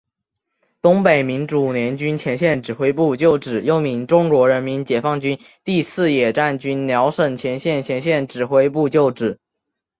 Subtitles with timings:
[0.81, 9.37] 东北民主联军前线指挥部旧址又名中国人民解放军第四野战军辽沈战役前线指挥部旧址。